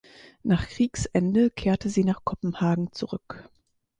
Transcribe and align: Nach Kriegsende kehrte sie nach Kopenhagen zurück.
Nach 0.41 0.67
Kriegsende 0.67 1.51
kehrte 1.51 1.87
sie 1.91 2.03
nach 2.03 2.25
Kopenhagen 2.25 2.91
zurück. 2.91 3.51